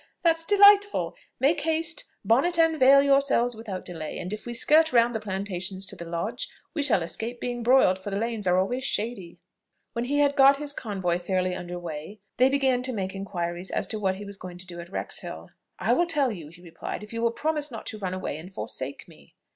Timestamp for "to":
5.85-5.95, 12.81-12.91, 13.89-13.99, 14.57-14.65, 17.85-17.99